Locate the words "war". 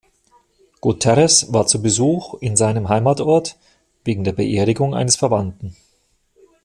1.53-1.67